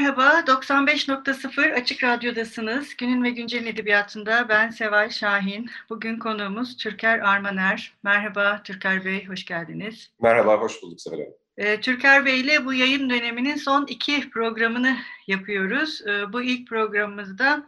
Merhaba, 0.00 0.42
95.0 0.46 1.74
Açık 1.74 2.04
Radyo'dasınız. 2.04 2.96
Günün 2.96 3.24
ve 3.24 3.30
Güncel'in 3.30 3.66
edebiyatında 3.66 4.48
ben 4.48 4.70
Seval 4.70 5.10
Şahin. 5.10 5.70
Bugün 5.90 6.18
konuğumuz 6.18 6.76
Türker 6.76 7.18
Armaner. 7.18 7.92
Merhaba 8.02 8.60
Türker 8.64 9.04
Bey, 9.04 9.26
hoş 9.26 9.44
geldiniz. 9.44 10.10
Merhaba, 10.20 10.56
hoş 10.56 10.82
bulduk 10.82 11.00
Seval 11.00 11.18
Hanım. 11.18 11.32
Ee, 11.56 11.80
Türker 11.80 12.24
Bey 12.24 12.40
ile 12.40 12.64
bu 12.64 12.74
yayın 12.74 13.10
döneminin 13.10 13.56
son 13.56 13.86
iki 13.86 14.30
programını 14.30 14.96
yapıyoruz. 15.26 16.02
Ee, 16.06 16.32
bu 16.32 16.42
ilk 16.42 16.68
programımızda 16.68 17.66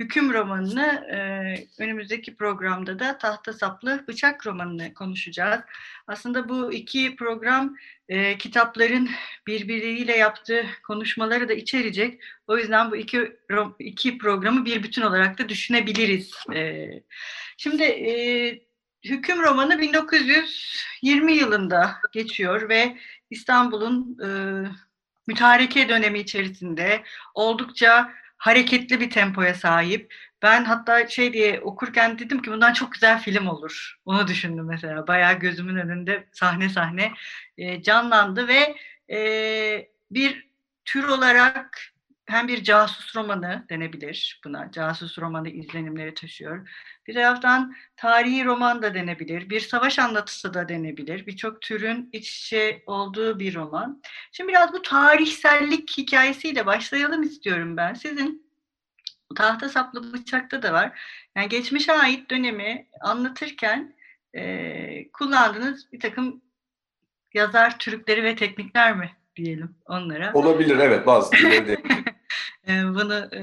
Hüküm 0.00 0.32
romanını, 0.32 0.86
e, 0.86 1.18
önümüzdeki 1.82 2.36
programda 2.36 2.98
da 2.98 3.18
Tahta 3.18 3.52
Saplı 3.52 4.04
Bıçak 4.08 4.46
romanını 4.46 4.94
konuşacağız. 4.94 5.60
Aslında 6.06 6.48
bu 6.48 6.72
iki 6.72 7.16
program 7.16 7.76
e, 8.08 8.38
kitapların 8.38 9.10
birbiriyle 9.46 10.16
yaptığı 10.16 10.66
konuşmaları 10.86 11.48
da 11.48 11.52
içerecek. 11.52 12.20
O 12.46 12.58
yüzden 12.58 12.90
bu 12.90 12.96
iki 12.96 13.36
iki 13.78 14.18
programı 14.18 14.64
bir 14.64 14.82
bütün 14.82 15.02
olarak 15.02 15.38
da 15.38 15.48
düşünebiliriz. 15.48 16.34
E, 16.54 16.88
şimdi 17.56 17.82
e, 17.82 18.70
Hüküm 19.04 19.42
romanı 19.42 19.80
1920 19.80 21.32
yılında 21.32 21.96
geçiyor 22.12 22.68
ve 22.68 22.96
İstanbul'un 23.30 24.18
e, 24.24 24.28
mütareke 25.26 25.88
dönemi 25.88 26.18
içerisinde 26.18 27.02
oldukça 27.34 28.12
hareketli 28.40 29.00
bir 29.00 29.10
tempoya 29.10 29.54
sahip. 29.54 30.14
Ben 30.42 30.64
hatta 30.64 31.08
şey 31.08 31.32
diye 31.32 31.60
okurken 31.60 32.18
dedim 32.18 32.42
ki 32.42 32.50
bundan 32.50 32.72
çok 32.72 32.92
güzel 32.92 33.20
film 33.20 33.46
olur. 33.46 33.96
Onu 34.04 34.26
düşündüm 34.28 34.66
mesela. 34.66 35.06
Bayağı 35.06 35.38
gözümün 35.38 35.76
önünde 35.76 36.28
sahne 36.32 36.68
sahne 36.68 37.12
e, 37.58 37.82
canlandı 37.82 38.48
ve 38.48 38.76
e, 39.14 39.88
bir 40.10 40.48
tür 40.84 41.04
olarak 41.04 41.92
hem 42.30 42.48
bir 42.48 42.64
casus 42.64 43.16
romanı 43.16 43.66
denebilir 43.70 44.40
buna. 44.44 44.70
Casus 44.70 45.18
romanı 45.18 45.48
izlenimleri 45.48 46.14
taşıyor. 46.14 46.68
Bir 47.06 47.14
taraftan 47.14 47.74
tarihi 47.96 48.44
roman 48.44 48.82
da 48.82 48.94
denebilir. 48.94 49.50
Bir 49.50 49.60
savaş 49.60 49.98
anlatısı 49.98 50.54
da 50.54 50.68
denebilir. 50.68 51.26
Birçok 51.26 51.60
türün 51.60 52.08
iç 52.12 52.38
içe 52.38 52.82
olduğu 52.86 53.38
bir 53.38 53.54
roman. 53.54 54.02
Şimdi 54.32 54.48
biraz 54.48 54.72
bu 54.72 54.82
tarihsellik 54.82 55.98
hikayesiyle 55.98 56.66
başlayalım 56.66 57.22
istiyorum 57.22 57.76
ben. 57.76 57.94
Sizin 57.94 58.50
tahta 59.36 59.68
saplı 59.68 60.12
bıçakta 60.12 60.62
da 60.62 60.72
var. 60.72 61.00
Yani 61.36 61.48
geçmişe 61.48 61.92
ait 61.92 62.30
dönemi 62.30 62.86
anlatırken 63.00 63.94
e, 64.34 65.12
kullandığınız 65.12 65.92
bir 65.92 66.00
takım 66.00 66.42
yazar 67.34 67.78
türkleri 67.78 68.24
ve 68.24 68.36
teknikler 68.36 68.96
mi 68.96 69.10
diyelim 69.36 69.74
onlara? 69.86 70.32
Olabilir 70.34 70.78
evet 70.78 71.06
bazı 71.06 71.36
Bunu 72.94 73.28
e, 73.34 73.42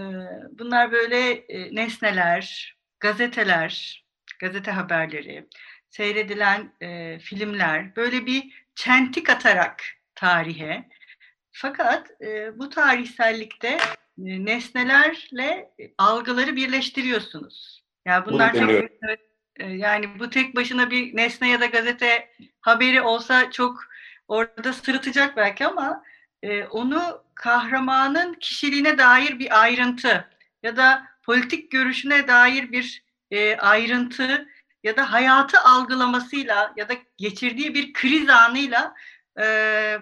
bunlar 0.59 0.91
böyle 0.91 1.31
e, 1.31 1.75
nesneler, 1.75 2.75
gazeteler, 2.99 4.03
gazete 4.39 4.71
haberleri, 4.71 5.47
seyredilen 5.89 6.73
e, 6.81 7.19
filmler 7.19 7.95
böyle 7.95 8.25
bir 8.25 8.67
çentik 8.75 9.29
atarak 9.29 9.83
tarihe. 10.15 10.89
Fakat 11.51 12.11
bu 12.53 12.69
tarihsellikte 12.69 13.77
nesnelerle 14.17 15.71
algıları 15.97 16.55
birleştiriyorsunuz. 16.55 17.83
Yani 18.05 18.25
bunlar 18.25 18.53
çok 18.53 18.69
evet, 18.69 19.19
yani 19.59 20.19
bu 20.19 20.29
tek 20.29 20.55
başına 20.55 20.91
bir 20.91 21.15
nesne 21.15 21.49
ya 21.49 21.61
da 21.61 21.65
gazete 21.65 22.29
haberi 22.61 23.01
olsa 23.01 23.51
çok 23.51 23.83
orada 24.27 24.73
sırıtacak 24.73 25.37
belki 25.37 25.65
ama 25.65 26.03
e, 26.43 26.63
onu 26.63 27.23
kahramanın 27.35 28.33
kişiliğine 28.33 28.97
dair 28.97 29.39
bir 29.39 29.61
ayrıntı 29.61 30.27
ya 30.63 30.77
da 30.77 31.07
politik 31.23 31.71
görüşüne 31.71 32.27
dair 32.27 32.71
bir 32.71 33.03
e, 33.31 33.57
ayrıntı 33.57 34.47
ya 34.83 34.97
da 34.97 35.11
hayatı 35.11 35.59
algılamasıyla 35.59 36.73
ya 36.77 36.89
da 36.89 36.93
geçirdiği 37.17 37.73
bir 37.73 37.93
kriz 37.93 38.29
anıyla 38.29 38.95
e, 39.39 39.43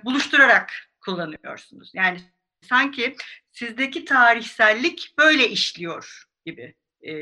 buluşturarak 0.03 0.71
kullanıyorsunuz. 1.01 1.91
Yani 1.93 2.19
sanki 2.61 3.15
sizdeki 3.51 4.05
tarihsellik 4.05 5.15
böyle 5.17 5.49
işliyor 5.49 6.23
gibi. 6.45 6.75
E, 7.07 7.13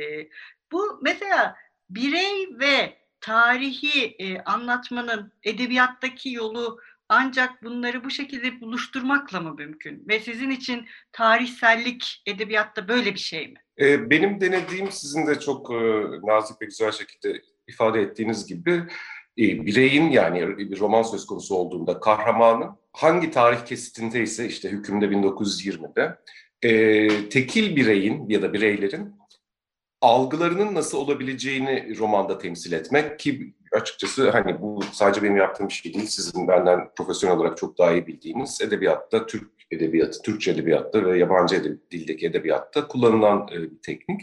bu 0.72 1.00
mesela 1.04 1.56
birey 1.90 2.60
ve 2.60 2.98
tarihi 3.22 4.16
e, 4.20 4.42
anlatmanın 4.42 5.34
edebiyattaki 5.44 6.32
yolu 6.32 6.80
ancak 7.10 7.64
bunları 7.64 8.04
bu 8.04 8.10
şekilde 8.10 8.62
buluşturmakla 8.62 9.40
mı 9.40 9.56
mümkün? 9.58 10.04
Ve 10.08 10.20
sizin 10.20 10.50
için 10.50 10.86
tarihsellik 11.12 12.24
edebiyatta 12.26 12.88
böyle 12.88 13.14
bir 13.14 13.20
şey 13.20 13.48
mi? 13.48 13.60
Benim 14.10 14.42
denediğim 14.42 14.92
sizin 14.92 15.28
de 15.28 15.40
çok 15.40 15.70
nazik 16.24 16.62
ve 16.62 16.66
güzel 16.66 16.92
şekilde 16.92 17.42
ifade 17.68 18.02
ettiğiniz 18.02 18.48
gibi 18.48 18.84
bireyin 19.38 20.12
yani 20.12 20.58
bir 20.58 20.80
roman 20.80 21.04
söz 21.04 21.26
konusu 21.26 21.56
olduğunda 21.56 22.00
kahramanın 22.00 22.72
hangi 22.92 23.32
tarih 23.32 23.66
kesitindeyse 23.66 24.48
işte 24.48 24.70
hükümde 24.70 25.06
1920'de 25.06 26.20
tekil 27.30 27.76
bireyin 27.76 28.30
ya 28.30 28.42
da 28.42 28.54
bireylerin 28.54 29.16
algılarının 30.02 30.76
nasıl 30.76 30.98
olabileceğini 30.98 31.98
romanda 31.98 32.38
temsil 32.38 32.72
etmek 32.72 33.20
ki 33.20 33.54
açıkçası 33.74 34.30
hani 34.30 34.62
bu 34.62 34.82
sadece 34.92 35.24
benim 35.24 35.38
yaptığım 35.38 35.68
bir 35.68 35.74
şey 35.74 35.94
değil. 35.94 36.06
Sizin 36.06 36.48
benden 36.48 36.90
profesyonel 36.96 37.38
olarak 37.38 37.58
çok 37.58 37.78
daha 37.78 37.92
iyi 37.92 38.08
bildiğiniz 38.08 38.62
edebiyatta, 38.62 39.26
Türk 39.26 39.52
edebiyatı, 39.72 40.22
Türkçe 40.22 40.52
edebiyatta 40.52 41.06
ve 41.06 41.18
yabancı 41.18 41.56
edeb 41.56 41.78
dildeki 41.92 42.26
edebiyatta 42.26 42.88
kullanılan 42.88 43.48
e, 43.54 43.62
bir 43.62 43.82
teknik. 43.82 44.22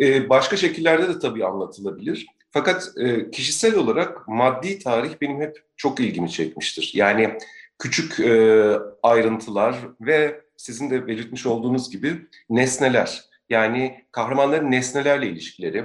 E, 0.00 0.28
başka 0.28 0.56
şekillerde 0.56 1.08
de 1.08 1.18
tabii 1.18 1.44
anlatılabilir. 1.44 2.26
Fakat 2.50 2.90
e, 2.96 3.30
kişisel 3.30 3.76
olarak 3.76 4.28
maddi 4.28 4.78
tarih 4.78 5.10
benim 5.20 5.40
hep 5.40 5.56
çok 5.76 6.00
ilgimi 6.00 6.30
çekmiştir. 6.30 6.90
Yani 6.94 7.38
küçük 7.78 8.20
e, 8.20 8.72
ayrıntılar 9.02 9.76
ve 10.00 10.40
sizin 10.56 10.90
de 10.90 11.06
belirtmiş 11.06 11.46
olduğunuz 11.46 11.90
gibi 11.90 12.16
nesneler. 12.50 13.24
Yani 13.50 14.04
kahramanların 14.12 14.70
nesnelerle 14.70 15.26
ilişkileri, 15.26 15.84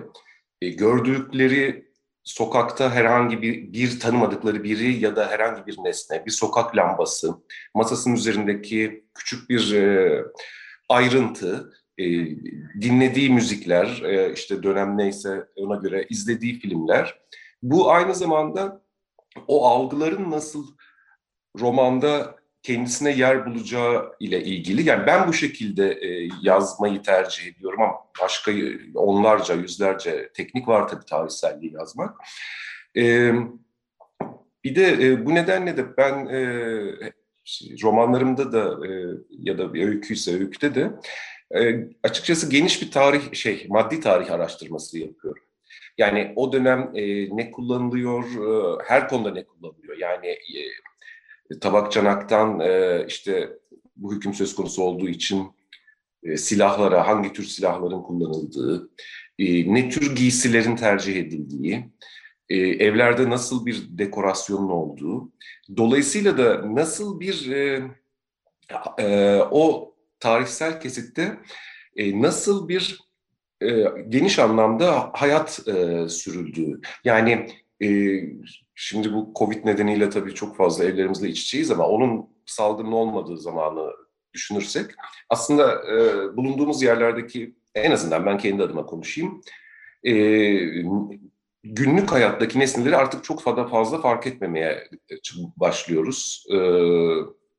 e, 0.61 0.69
gördükleri 0.69 1.88
sokakta 2.29 2.91
herhangi 2.91 3.41
bir, 3.41 3.73
bir 3.73 3.99
tanımadıkları 3.99 4.63
biri 4.63 5.03
ya 5.03 5.15
da 5.15 5.29
herhangi 5.29 5.67
bir 5.67 5.77
nesne, 5.83 6.25
bir 6.25 6.31
sokak 6.31 6.77
lambası, 6.77 7.33
masasının 7.75 8.15
üzerindeki 8.15 9.05
küçük 9.13 9.49
bir 9.49 9.73
e, 9.73 10.23
ayrıntı, 10.89 11.73
e, 11.97 12.05
dinlediği 12.81 13.29
müzikler, 13.29 14.01
e, 14.03 14.33
işte 14.33 14.63
dönem 14.63 14.97
neyse 14.97 15.45
ona 15.55 15.75
göre 15.75 16.05
izlediği 16.09 16.59
filmler. 16.59 17.19
Bu 17.63 17.91
aynı 17.91 18.15
zamanda 18.15 18.81
o 19.47 19.67
algıların 19.67 20.31
nasıl 20.31 20.67
romanda 21.59 22.35
kendisine 22.63 23.11
yer 23.11 23.45
bulacağı 23.45 24.15
ile 24.19 24.43
ilgili. 24.43 24.89
Yani 24.89 25.07
ben 25.07 25.27
bu 25.27 25.33
şekilde 25.33 25.91
e, 25.91 26.29
yazmayı 26.41 27.01
tercih 27.01 27.47
ediyorum 27.47 27.81
ama 27.81 27.95
başka 28.21 28.51
onlarca, 28.95 29.55
yüzlerce 29.55 30.29
teknik 30.33 30.67
var 30.67 30.87
tabii 30.87 31.05
tarihselliği 31.05 31.73
yazmak. 31.73 32.15
E, 32.97 33.31
bir 34.63 34.75
de 34.75 35.07
e, 35.07 35.25
bu 35.25 35.35
nedenle 35.35 35.77
de 35.77 35.97
ben 35.97 36.25
e, 36.25 36.41
romanlarımda 37.83 38.51
da 38.51 38.87
e, 38.87 38.91
ya 39.29 39.57
da 39.57 39.73
bir 39.73 39.87
öyküyse 39.87 40.33
öyküde 40.39 40.75
de 40.75 40.91
e, 41.59 41.87
açıkçası 42.03 42.49
geniş 42.49 42.81
bir 42.81 42.91
tarih 42.91 43.33
şey 43.33 43.65
maddi 43.69 43.99
tarih 43.99 44.31
araştırması 44.31 44.99
yapıyorum. 44.99 45.43
Yani 45.97 46.33
o 46.35 46.53
dönem 46.53 46.91
e, 46.95 47.35
ne 47.37 47.51
kullanılıyor, 47.51 48.23
e, 48.23 48.77
her 48.87 49.07
konuda 49.07 49.31
ne 49.31 49.45
kullanılıyor. 49.45 49.97
Yani 49.97 50.27
e, 50.27 50.59
tabak 51.61 51.91
çanaktan 51.91 52.59
e, 52.59 53.05
işte 53.07 53.49
bu 53.95 54.13
hüküm 54.13 54.33
söz 54.33 54.55
konusu 54.55 54.83
olduğu 54.83 55.09
için 55.09 55.47
e, 56.23 56.37
silahlara, 56.37 57.07
hangi 57.07 57.33
tür 57.33 57.43
silahların 57.43 58.01
kullanıldığı, 58.01 58.89
e, 59.39 59.73
ne 59.73 59.89
tür 59.89 60.15
giysilerin 60.15 60.75
tercih 60.75 61.15
edildiği, 61.15 61.89
e, 62.49 62.57
evlerde 62.57 63.29
nasıl 63.29 63.65
bir 63.65 63.87
dekorasyonun 63.89 64.69
olduğu, 64.69 65.31
dolayısıyla 65.77 66.37
da 66.37 66.75
nasıl 66.75 67.19
bir 67.19 67.51
e, 67.51 67.81
e, 68.99 69.37
o 69.51 69.95
tarihsel 70.19 70.81
kesitte 70.81 71.37
e, 71.95 72.21
nasıl 72.21 72.67
bir 72.67 72.99
e, 73.61 73.83
geniş 74.09 74.39
anlamda 74.39 75.11
hayat 75.13 75.67
e, 75.67 76.09
sürüldüğü. 76.09 76.81
Yani 77.03 77.47
e, 77.83 77.87
şimdi 78.81 79.13
bu 79.13 79.31
Covid 79.35 79.65
nedeniyle 79.65 80.09
tabii 80.09 80.33
çok 80.33 80.55
fazla 80.55 80.85
evlerimizle 80.85 81.29
iç 81.29 81.41
içeyiz 81.41 81.71
ama 81.71 81.87
onun 81.87 82.29
salgının 82.45 82.91
olmadığı 82.91 83.37
zamanı 83.37 83.91
düşünürsek 84.33 84.85
aslında 85.29 85.83
e, 85.91 85.97
bulunduğumuz 86.37 86.83
yerlerdeki 86.83 87.55
en 87.75 87.91
azından 87.91 88.25
ben 88.25 88.37
kendi 88.37 88.63
adıma 88.63 88.85
konuşayım 88.85 89.41
e, 90.03 90.13
günlük 91.63 92.11
hayattaki 92.11 92.59
nesneleri 92.59 92.97
artık 92.97 93.23
çok 93.23 93.41
fazla 93.41 93.67
fazla 93.67 94.01
fark 94.01 94.27
etmemeye 94.27 94.89
başlıyoruz. 95.57 96.45
E, 96.53 96.57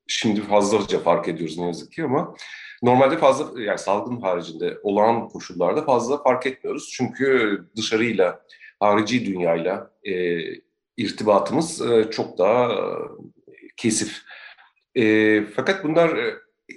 şimdi 0.07 0.41
fazlaca 0.41 0.99
fark 0.99 1.29
ediyoruz 1.29 1.59
ne 1.59 1.67
yazık 1.67 1.93
ki 1.93 2.05
ama 2.05 2.35
normalde 2.83 3.19
fazla 3.19 3.63
yani 3.63 3.79
salgın 3.79 4.21
haricinde 4.21 4.79
olağan 4.83 5.29
koşullarda 5.29 5.85
fazla 5.85 6.23
fark 6.23 6.47
etmiyoruz. 6.47 6.91
Çünkü 6.93 7.59
dışarıyla, 7.77 8.43
harici 8.81 9.27
dünyayla 9.27 9.91
e, 10.05 10.41
irtibatımız 10.97 11.81
e, 11.81 12.11
çok 12.11 12.39
daha 12.39 12.73
e, 12.73 12.79
kesif. 13.77 14.23
E, 14.95 15.45
fakat 15.45 15.85
bunlar 15.85 16.21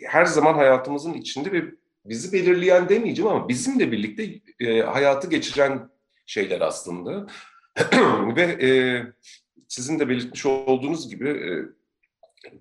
her 0.07 0.25
zaman 0.25 0.53
hayatımızın 0.53 1.13
içinde 1.13 1.51
ve 1.51 1.63
bizi 2.05 2.33
belirleyen 2.33 2.89
demeyeceğim 2.89 3.31
ama 3.31 3.49
bizimle 3.49 3.91
birlikte 3.91 4.39
hayatı 4.81 5.29
geçiren 5.29 5.89
şeyler 6.25 6.61
aslında. 6.61 7.27
ve 8.35 8.57
sizin 9.67 9.99
de 9.99 10.09
belirtmiş 10.09 10.45
olduğunuz 10.45 11.09
gibi 11.09 11.41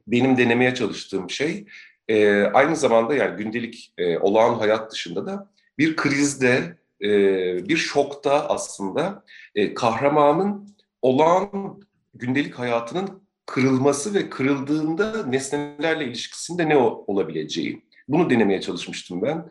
benim 0.06 0.37
denemeye 0.37 0.75
çalıştığım 0.75 1.31
şey 1.31 1.66
aynı 2.52 2.76
zamanda 2.76 3.14
yani 3.14 3.37
gündelik 3.37 3.94
olağan 4.20 4.54
hayat 4.54 4.93
dışında 4.93 5.26
da 5.26 5.50
bir 5.78 5.96
krizde, 5.96 6.78
bir 7.69 7.76
şokta 7.76 8.49
aslında 8.49 9.25
e, 9.54 9.75
kahramanın 9.75 10.72
olağan 11.02 11.81
gündelik 12.14 12.54
hayatının 12.54 13.22
kırılması 13.46 14.14
ve 14.14 14.31
kırıldığında 14.31 15.26
nesnelerle 15.26 16.04
ilişkisinde 16.04 16.69
ne 16.69 16.76
olabileceği. 16.76 17.84
Bunu 18.08 18.31
denemeye 18.31 18.60
çalışmıştım 18.60 19.22
ben. 19.22 19.50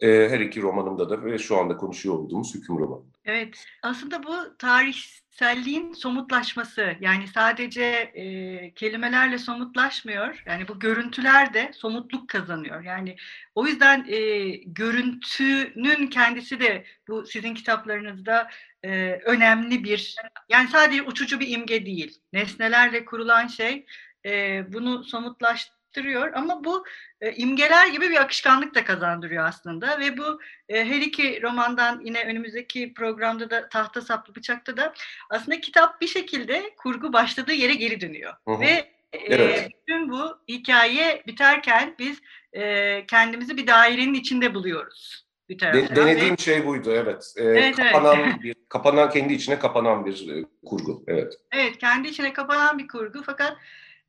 E, 0.00 0.28
her 0.28 0.40
iki 0.40 0.62
romanımda 0.62 1.10
da 1.10 1.24
ve 1.24 1.38
şu 1.38 1.58
anda 1.58 1.76
konuşuyor 1.76 2.14
olduğumuz 2.14 2.54
hüküm 2.54 2.78
romanı. 2.78 3.02
Evet, 3.24 3.64
aslında 3.82 4.22
bu 4.22 4.56
tarihselliğin 4.58 5.92
somutlaşması. 5.92 6.96
Yani 7.00 7.28
sadece 7.28 7.82
e, 8.14 8.74
kelimelerle 8.74 9.38
somutlaşmıyor. 9.38 10.42
Yani 10.46 10.68
bu 10.68 10.78
görüntüler 10.78 11.54
de 11.54 11.70
somutluk 11.74 12.28
kazanıyor. 12.28 12.82
Yani 12.82 13.16
o 13.54 13.66
yüzden 13.66 14.06
e, 14.08 14.48
görüntünün 14.66 16.06
kendisi 16.06 16.60
de 16.60 16.84
bu 17.08 17.26
sizin 17.26 17.54
kitaplarınızda 17.54 18.48
e, 18.84 19.20
önemli 19.24 19.84
bir, 19.84 20.16
yani 20.48 20.68
sadece 20.68 21.02
uçucu 21.02 21.40
bir 21.40 21.48
imge 21.48 21.86
değil. 21.86 22.20
Nesnelerle 22.32 23.04
kurulan 23.04 23.46
şey 23.46 23.86
e, 24.26 24.62
bunu 24.72 25.04
somutlaştırıyor 25.04 26.32
ama 26.32 26.64
bu 26.64 26.84
e, 27.20 27.32
imgeler 27.32 27.86
gibi 27.86 28.10
bir 28.10 28.20
akışkanlık 28.20 28.74
da 28.74 28.84
kazandırıyor 28.84 29.44
aslında 29.44 30.00
ve 30.00 30.18
bu 30.18 30.40
e, 30.68 30.84
her 30.84 31.00
iki 31.00 31.42
romandan 31.42 32.00
yine 32.04 32.24
önümüzdeki 32.24 32.94
programda 32.94 33.50
da 33.50 33.68
Tahta 33.68 34.00
Saplı 34.00 34.34
Bıçak'ta 34.34 34.76
da 34.76 34.94
aslında 35.30 35.60
kitap 35.60 36.00
bir 36.00 36.08
şekilde 36.08 36.74
kurgu 36.76 37.12
başladığı 37.12 37.52
yere 37.52 37.74
geri 37.74 38.00
dönüyor. 38.00 38.34
Hı 38.48 38.54
hı. 38.54 38.60
Ve 38.60 38.94
Evet. 39.12 39.58
e, 39.58 39.68
bütün 39.68 40.10
bu 40.10 40.38
hikaye 40.48 41.22
biterken 41.26 41.94
biz 41.98 42.20
e, 42.52 43.06
kendimizi 43.06 43.56
bir 43.56 43.66
dairenin 43.66 44.14
içinde 44.14 44.54
buluyoruz. 44.54 45.23
Bir 45.48 45.54
De- 45.54 45.58
taraftan. 45.58 45.96
denediğim 45.96 46.38
şey 46.38 46.66
buydu 46.66 46.90
evet. 46.92 47.34
E, 47.36 47.42
Evet, 47.44 47.78
evet. 47.78 47.92
kapanan 47.92 48.42
bir 48.42 48.54
kapanan 48.68 49.10
kendi 49.10 49.32
içine 49.32 49.58
kapanan 49.58 50.06
bir 50.06 50.28
e, 50.28 50.44
kurgu. 50.66 51.04
Evet. 51.06 51.32
Evet, 51.52 51.78
kendi 51.78 52.08
içine 52.08 52.32
kapanan 52.32 52.78
bir 52.78 52.88
kurgu 52.88 53.22
fakat 53.26 53.56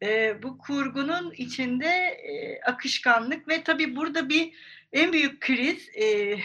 e, 0.03 0.43
bu 0.43 0.57
kurgunun 0.57 1.31
içinde 1.31 1.87
e, 1.87 2.61
akışkanlık 2.61 3.47
ve 3.47 3.63
tabii 3.63 3.95
burada 3.95 4.29
bir 4.29 4.53
en 4.93 5.13
büyük 5.13 5.41
kriz 5.41 5.89
e, 5.95 6.35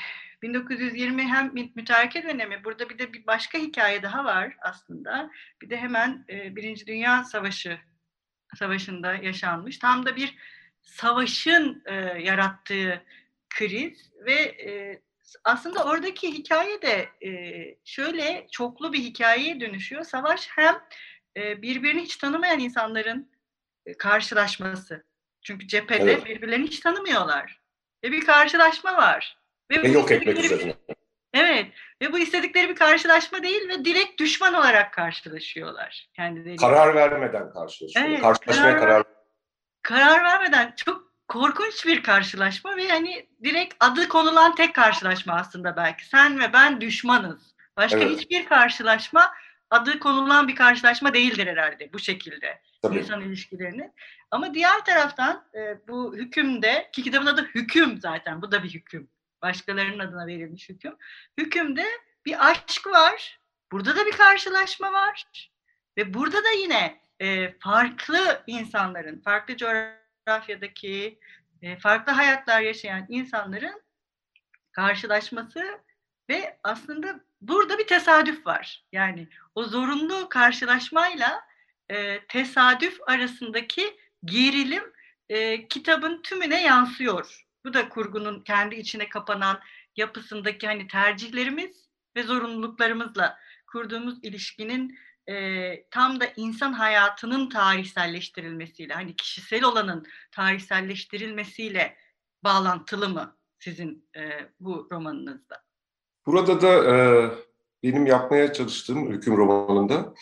1920 0.42 1.22
hem 1.22 1.54
mü- 1.54 1.70
mütareke 1.74 2.22
dönemi, 2.22 2.64
burada 2.64 2.88
bir 2.90 2.98
de 2.98 3.12
bir 3.12 3.26
başka 3.26 3.58
hikaye 3.58 4.02
daha 4.02 4.24
var 4.24 4.56
aslında. 4.60 5.30
Bir 5.62 5.70
de 5.70 5.76
hemen 5.76 6.24
e, 6.30 6.56
Birinci 6.56 6.86
Dünya 6.86 7.24
Savaşı 7.24 7.78
savaşında 8.54 9.14
yaşanmış. 9.14 9.78
Tam 9.78 10.06
da 10.06 10.16
bir 10.16 10.36
savaşın 10.82 11.82
e, 11.86 11.94
yarattığı 12.22 13.02
kriz 13.50 14.10
ve 14.26 14.32
e, 14.34 15.02
aslında 15.44 15.84
oradaki 15.84 16.32
hikaye 16.32 16.82
de 16.82 17.08
e, 17.26 17.30
şöyle 17.84 18.46
çoklu 18.52 18.92
bir 18.92 18.98
hikayeye 18.98 19.60
dönüşüyor. 19.60 20.04
Savaş 20.04 20.48
hem 20.50 20.82
e, 21.36 21.62
birbirini 21.62 22.02
hiç 22.02 22.16
tanımayan 22.16 22.58
insanların 22.58 23.30
e, 23.86 23.96
karşılaşması. 23.96 25.04
Çünkü 25.42 25.68
cephede 25.68 26.02
Evet. 26.12 26.24
birbirlerini 26.24 26.66
hiç 26.66 26.80
tanımıyorlar. 26.80 27.60
Ve 28.04 28.12
bir 28.12 28.26
karşılaşma 28.26 28.96
var. 28.96 29.38
Ve 29.70 29.82
bu 29.84 29.88
yok 29.88 30.10
etmek 30.12 30.38
üzerine. 30.44 30.74
Evet. 31.34 31.66
Ve 32.02 32.12
bu 32.12 32.18
istedikleri 32.18 32.68
bir 32.68 32.76
karşılaşma 32.76 33.42
değil 33.42 33.68
ve 33.68 33.84
direkt 33.84 34.20
düşman 34.20 34.54
olarak 34.54 34.92
karşılaşıyorlar 34.92 36.08
kendileri. 36.14 36.56
Karar 36.56 36.94
vermeden 36.94 37.52
karşılaşıyor. 37.52 38.06
Evet, 38.08 38.20
Karşılaşmaya 38.20 38.76
karar- 38.76 39.02
karar 39.02 39.04
karar 39.82 40.24
vermeden 40.24 40.72
çok 40.76 41.09
korkunç 41.30 41.86
bir 41.86 42.02
karşılaşma 42.02 42.76
ve 42.76 42.88
hani 42.88 43.26
direkt 43.44 43.74
adı 43.80 44.08
konulan 44.08 44.54
tek 44.54 44.74
karşılaşma 44.74 45.32
aslında 45.34 45.76
belki. 45.76 46.06
Sen 46.06 46.40
ve 46.40 46.52
ben 46.52 46.80
düşmanız. 46.80 47.54
Başka 47.76 47.98
Evet. 47.98 48.18
hiçbir 48.18 48.46
karşılaşma 48.46 49.32
adı 49.70 49.98
konulan 49.98 50.48
bir 50.48 50.54
karşılaşma 50.54 51.14
değildir 51.14 51.46
herhalde 51.46 51.92
bu 51.92 51.98
şekilde 51.98 52.60
tabii. 52.82 52.98
insan 52.98 53.20
ilişkilerini. 53.20 53.92
Ama 54.30 54.54
diğer 54.54 54.84
taraftan 54.84 55.44
e, 55.54 55.88
bu 55.88 56.16
hükümde 56.16 56.90
ki 56.92 57.02
kitabın 57.02 57.26
adı 57.26 57.50
hüküm 57.54 58.00
zaten 58.00 58.42
bu 58.42 58.52
da 58.52 58.62
bir 58.62 58.74
hüküm. 58.74 59.10
Başkalarının 59.42 59.98
adına 59.98 60.26
verilmiş 60.26 60.68
hüküm. 60.68 60.96
Hükümde 61.38 61.84
bir 62.26 62.50
aşk 62.50 62.86
var. 62.86 63.40
Burada 63.72 63.96
da 63.96 64.06
bir 64.06 64.12
karşılaşma 64.12 64.92
var. 64.92 65.50
Ve 65.96 66.14
burada 66.14 66.44
da 66.44 66.50
yine 66.50 67.00
e, 67.20 67.58
farklı 67.58 68.42
insanların, 68.46 69.20
farklı 69.20 69.56
coğrafyadaki, 70.30 71.18
e, 71.62 71.76
farklı 71.78 72.12
hayatlar 72.12 72.60
yaşayan 72.60 73.06
insanların 73.08 73.82
karşılaşması 74.72 75.80
ve 76.28 76.58
aslında 76.64 77.20
burada 77.40 77.78
bir 77.78 77.86
tesadüf 77.86 78.46
var. 78.46 78.84
Yani 78.92 79.28
o 79.54 79.64
zorunlu 79.64 80.28
karşılaşmayla 80.28 81.40
e, 81.90 82.20
tesadüf 82.26 82.98
arasındaki 83.06 83.96
gerilim 84.24 84.92
e, 85.28 85.68
kitabın 85.68 86.22
tümüne 86.22 86.62
yansıyor. 86.62 87.46
Bu 87.64 87.74
da 87.74 87.88
kurgunun 87.88 88.40
kendi 88.40 88.74
içine 88.74 89.08
kapanan 89.08 89.60
yapısındaki 89.96 90.66
hani 90.66 90.88
tercihlerimiz 90.88 91.88
ve 92.16 92.22
zorunluluklarımızla 92.22 93.38
kurduğumuz 93.66 94.18
ilişkinin 94.22 94.98
e, 95.28 95.84
tam 95.90 96.20
da 96.20 96.24
insan 96.36 96.72
hayatının 96.72 97.48
tarihselleştirilmesiyle, 97.48 98.94
hani 98.94 99.16
kişisel 99.16 99.64
olanın 99.64 100.06
tarihselleştirilmesiyle 100.32 101.96
bağlantılı 102.44 103.08
mı 103.08 103.36
sizin 103.58 104.08
e, 104.16 104.20
bu 104.60 104.88
romanınızda? 104.92 105.62
Burada 106.26 106.60
da 106.60 106.96
e, 106.96 106.96
benim 107.82 108.06
yapmaya 108.06 108.52
çalıştığım 108.52 109.12
hüküm 109.12 109.36
romanında 109.36 110.14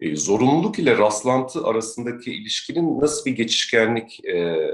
e, 0.00 0.16
zorunluluk 0.16 0.78
ile 0.78 0.98
rastlantı 0.98 1.66
arasındaki 1.66 2.34
ilişkinin 2.34 3.00
nasıl 3.00 3.24
bir 3.24 3.36
geçişkenlik 3.36 4.24
e, 4.24 4.70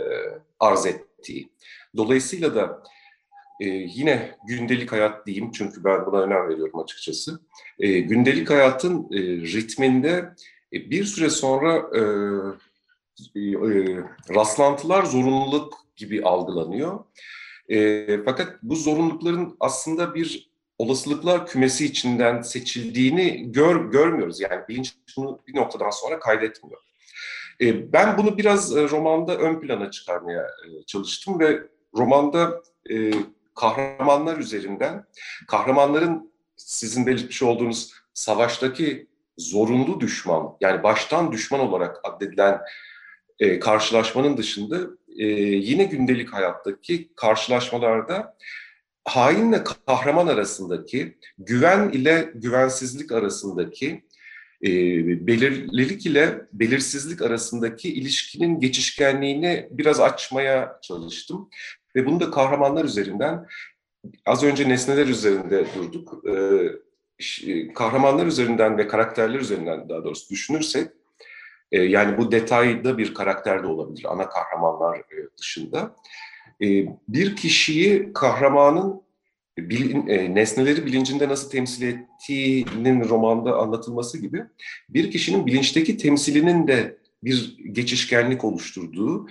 arz 0.60 0.86
ettiği. 0.86 1.52
Dolayısıyla 1.96 2.54
da 2.54 2.82
e, 3.61 3.67
yine 3.69 4.35
gündelik 4.47 4.93
hayat 4.93 5.26
diyeyim 5.26 5.52
çünkü 5.52 5.85
ben 5.85 6.07
buna 6.07 6.21
önem 6.21 6.49
veriyorum 6.49 6.81
açıkçası. 6.81 7.40
E, 7.79 8.00
gündelik 8.00 8.50
hayatın 8.50 9.09
e, 9.12 9.19
ritminde 9.23 10.35
e, 10.73 10.90
bir 10.90 11.05
süre 11.05 11.31
sonra 11.31 11.76
e, 11.76 12.00
e, 13.35 13.40
e, 13.40 13.97
rastlantılar 14.35 15.05
zorunluluk 15.05 15.75
gibi 15.97 16.23
algılanıyor. 16.23 17.05
E, 17.69 18.25
fakat 18.25 18.62
bu 18.62 18.76
zorunlulukların 18.76 19.57
aslında 19.61 20.14
bir 20.14 20.50
olasılıklar 20.79 21.47
kümesi 21.47 21.85
içinden 21.85 22.43
seçildiğini 22.43 23.52
gör, 23.52 23.90
görmüyoruz. 23.90 24.40
Yani 24.40 24.62
bilinç 24.69 24.95
bunu 25.17 25.40
bir 25.49 25.57
noktadan 25.57 25.90
sonra 25.90 26.19
kaydetmiyor. 26.19 26.81
E, 27.61 27.93
ben 27.93 28.19
bunu 28.19 28.38
biraz 28.38 28.76
e, 28.76 28.88
romanda 28.88 29.37
ön 29.37 29.61
plana 29.61 29.90
çıkarmaya 29.90 30.43
e, 30.43 30.83
çalıştım 30.87 31.40
ve 31.40 31.62
romanda 31.95 32.62
e, 32.90 33.12
kahramanlar 33.61 34.38
üzerinden, 34.38 35.05
kahramanların 35.49 36.33
sizin 36.57 37.07
belirtmiş 37.07 37.43
olduğunuz 37.43 37.93
savaştaki 38.14 39.07
zorunlu 39.38 40.00
düşman, 40.00 40.57
yani 40.61 40.83
baştan 40.83 41.33
düşman 41.33 41.61
olarak 41.61 41.97
addedilen 42.05 42.61
e, 43.38 43.59
karşılaşmanın 43.59 44.37
dışında 44.37 44.79
e, 45.19 45.26
yine 45.26 45.85
gündelik 45.85 46.33
hayattaki 46.33 47.11
karşılaşmalarda 47.17 48.37
hainle 49.05 49.64
kahraman 49.87 50.26
arasındaki, 50.26 51.19
güven 51.38 51.88
ile 51.88 52.33
güvensizlik 52.35 53.12
arasındaki, 53.12 54.05
e, 54.62 54.71
belirlilik 55.26 56.07
ile 56.07 56.40
belirsizlik 56.52 57.23
arasındaki 57.23 57.95
ilişkinin 57.95 58.61
geçişkenliğini 58.61 59.69
biraz 59.71 60.00
açmaya 60.00 60.79
çalıştım. 60.83 61.50
Ve 61.97 62.06
bunu 62.06 62.20
da 62.20 62.30
kahramanlar 62.30 62.85
üzerinden, 62.85 63.47
az 64.26 64.42
önce 64.44 64.68
nesneler 64.68 65.06
üzerinde 65.06 65.64
durduk. 65.76 66.25
E, 66.28 67.73
kahramanlar 67.75 68.26
üzerinden 68.26 68.78
ve 68.78 68.88
karakterler 68.88 69.40
üzerinden 69.40 69.88
daha 69.88 70.04
doğrusu 70.04 70.30
düşünürsek, 70.30 70.90
e, 71.73 71.82
yani 71.82 72.18
bu 72.18 72.32
detayda 72.32 72.99
bir 72.99 73.14
karakter 73.14 73.62
de 73.62 73.66
olabilir 73.66 74.06
ana 74.09 74.28
kahramanlar 74.28 74.99
e, 74.99 75.16
dışında. 75.38 75.97
E, 76.62 76.66
bir 77.09 77.37
kişiyi 77.37 78.12
kahramanın 78.12 79.02
e, 79.59 80.35
nesneleri 80.35 80.87
bilincinde 80.87 81.28
nasıl 81.28 81.50
temsil 81.50 81.82
ettiğinin 81.82 83.09
romanda 83.09 83.56
anlatılması 83.56 84.18
gibi 84.18 84.44
bir 84.88 85.11
kişinin 85.11 85.47
bilinçteki 85.47 85.97
temsilinin 85.97 86.66
de 86.66 86.99
bir 87.25 87.56
geçişkenlik 87.73 88.44
oluşturduğu 88.44 89.28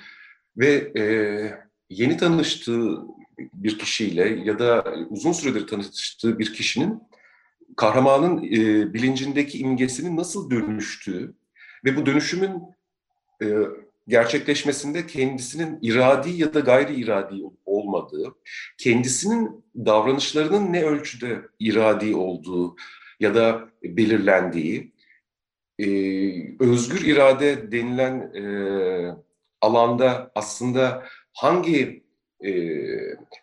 ve 0.58 0.92
e, 0.98 1.04
yeni 1.90 2.18
tanıştığı 2.18 2.98
bir 3.54 3.80
kişiyle 3.80 4.30
ya 4.30 4.60
da 4.60 4.86
uzun 5.10 5.32
süredir 5.32 5.68
tanıştığı 5.68 6.40
bir 6.40 6.54
kişinin 6.54 7.04
kahramanın 7.78 8.44
e, 8.44 8.94
bilincindeki 8.94 9.60
imgesinin 9.60 10.18
nasıl 10.18 10.52
dönüştüğü 10.52 11.36
ve 11.86 11.96
bu 11.96 12.06
dönüşümün 12.06 12.62
e, 13.44 13.48
gerçekleşmesinde 14.08 15.08
kendisinin 15.08 15.80
iradi 15.82 16.30
ya 16.30 16.54
da 16.54 16.60
gayri 16.60 16.96
iradi 16.96 17.36
olmadığı, 17.66 18.36
kendisinin 18.78 19.66
davranışlarının 19.76 20.74
ne 20.74 20.84
ölçüde 20.84 21.42
iradi 21.60 22.16
olduğu 22.16 22.76
ya 23.20 23.36
da 23.36 23.70
belirlendiği, 23.84 24.94
e, 25.80 25.86
özgür 26.60 27.06
irade 27.06 27.72
denilen 27.72 28.34
e, 28.36 28.44
alanda 29.62 30.32
aslında 30.36 31.06
hangi 31.34 32.04
e, 32.46 32.52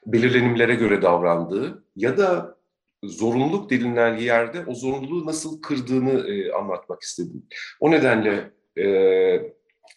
belirlenimlere 0.07 0.75
göre 0.75 1.03
davrandığı 1.03 1.85
ya 1.97 2.19
da 2.19 2.57
zorunluluk 3.05 3.71
denilen 3.71 4.17
yerde 4.17 4.65
o 4.67 4.75
zorunluluğu 4.75 5.27
nasıl 5.27 5.63
kırdığını 5.63 6.29
e, 6.29 6.53
anlatmak 6.53 7.03
istedim. 7.03 7.47
O 7.81 7.91
nedenle 7.91 8.51
e, 8.79 8.87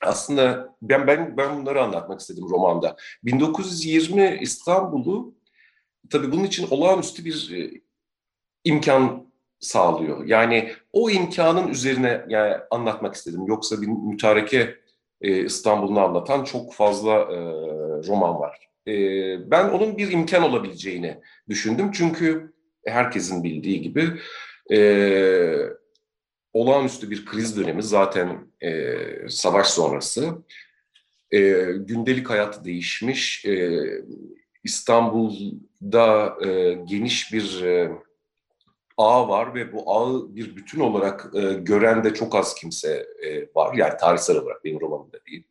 aslında 0.01 0.75
ben 0.81 1.08
ben 1.08 1.38
ben 1.38 1.60
bunları 1.60 1.84
anlatmak 1.84 2.19
istedim 2.19 2.46
romanda. 2.50 2.96
1920 3.24 4.39
İstanbul'u 4.41 5.36
tabii 6.10 6.31
bunun 6.31 6.43
için 6.43 6.67
olağanüstü 6.72 7.25
bir 7.25 7.51
e, 7.58 7.81
imkan 8.63 9.29
sağlıyor. 9.60 10.25
Yani 10.25 10.72
o 10.93 11.10
imkanın 11.10 11.67
üzerine 11.67 12.25
yani 12.29 12.55
anlatmak 12.72 13.15
istedim. 13.15 13.46
Yoksa 13.48 13.81
bir 13.81 13.88
mütareke 13.88 14.78
e, 15.21 15.45
İstanbul'unu 15.45 15.99
anlatan 15.99 16.43
çok 16.43 16.73
fazla 16.73 17.13
e, 17.13 17.38
roman 18.07 18.39
var. 18.39 18.69
E, 18.88 18.91
ben 19.51 19.69
onun 19.69 19.97
bir 19.97 20.11
imkan 20.11 20.43
olabileceğini 20.43 21.21
düşündüm. 21.49 21.91
Çünkü 21.91 22.53
herkesin 22.85 23.43
bildiği 23.43 23.81
gibi 23.81 24.09
e, 24.71 24.79
olağanüstü 26.53 27.11
bir 27.11 27.25
kriz 27.25 27.57
dönemi 27.57 27.83
zaten 27.83 28.47
e, 28.61 28.95
savaş 29.29 29.67
sonrası. 29.67 30.43
E, 31.31 31.39
gündelik 31.77 32.29
hayat 32.29 32.65
değişmiş. 32.65 33.45
E, 33.45 33.81
İstanbul'da 34.63 36.38
e, 36.45 36.73
geniş 36.73 37.33
bir 37.33 37.63
e, 37.63 37.91
ağ 38.99 39.29
var 39.29 39.55
ve 39.55 39.73
bu 39.73 39.91
ağı 39.91 40.35
bir 40.35 40.55
bütün 40.55 40.79
olarak 40.79 41.25
e, 41.33 41.53
gören 41.53 42.03
de 42.03 42.13
çok 42.13 42.35
az 42.35 42.55
kimse 42.55 43.05
e, 43.23 43.49
var. 43.55 43.73
Yani 43.73 43.97
tarihsel 43.99 44.37
olarak 44.37 44.65
benim 44.65 44.81
romanımda 44.81 45.25
değil. 45.25 45.43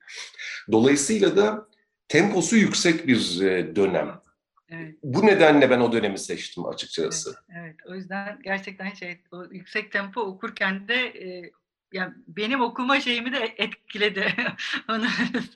Dolayısıyla 0.72 1.36
da 1.36 1.68
temposu 2.08 2.56
yüksek 2.56 3.06
bir 3.06 3.40
e, 3.40 3.76
dönem. 3.76 4.20
Evet. 4.68 4.94
Bu 5.02 5.26
nedenle 5.26 5.70
ben 5.70 5.80
o 5.80 5.92
dönemi 5.92 6.18
seçtim 6.18 6.66
açıkçası. 6.66 7.34
Evet, 7.48 7.62
evet. 7.62 7.76
o 7.86 7.94
yüzden 7.94 8.38
gerçekten 8.44 8.90
şey 8.90 9.20
o 9.32 9.44
yüksek 9.44 9.92
tempo 9.92 10.20
okurken 10.20 10.88
de 10.88 10.94
e, 10.94 11.50
yani 11.92 12.14
benim 12.28 12.60
okuma 12.60 13.00
şeyimi 13.00 13.32
de 13.32 13.54
etkiledi. 13.56 14.34
Onu 14.90 15.04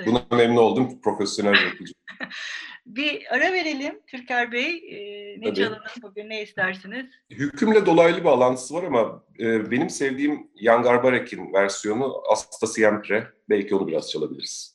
Buna 0.06 0.22
memnun 0.30 0.56
oldum 0.56 1.00
profesyonel 1.00 1.52
okuyucu. 1.52 1.92
bir 2.86 3.34
ara 3.34 3.52
verelim 3.52 4.00
Türker 4.06 4.52
Bey. 4.52 4.76
E, 4.76 5.40
ne 5.40 5.44
Tabii. 5.44 5.54
çalalım 5.54 5.82
bugün 6.02 6.28
ne 6.28 6.42
istersiniz? 6.42 7.06
Hükümle 7.30 7.86
dolaylı 7.86 8.20
bir 8.20 8.28
alantısı 8.28 8.74
var 8.74 8.82
ama 8.82 9.24
e, 9.40 9.70
benim 9.70 9.90
sevdiğim 9.90 10.50
Jan 10.62 10.82
Garbarek'in 10.82 11.52
versiyonu 11.52 12.22
Asta 12.30 12.66
Siempre. 12.66 13.28
Belki 13.48 13.74
onu 13.74 13.86
biraz 13.86 14.10
çalabiliriz. 14.10 14.71